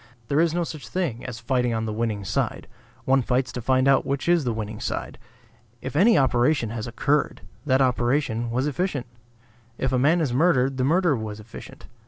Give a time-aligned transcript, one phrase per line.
[0.29, 2.67] There is no such thing as fighting on the winning side;
[3.05, 5.19] one fights to find out which is the winning side.
[5.79, 9.05] If any operation has occurred, that operation was efficient.
[9.77, 11.85] If a man is murdered, the murder was efficient.